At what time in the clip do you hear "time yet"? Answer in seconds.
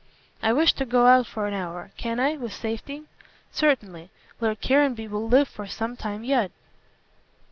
5.95-6.49